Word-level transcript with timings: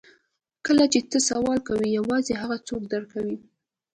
کله 0.65 0.83
چې 0.91 0.99
ته 1.11 1.17
سوال 1.29 1.59
کوې 1.67 1.87
یوازې 1.99 2.33
هغه 2.41 2.57
څه 2.67 2.73
درکوي 2.93 3.37